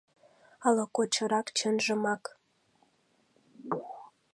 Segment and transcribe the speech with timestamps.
[0.67, 2.23] Ала кочырак чынжымак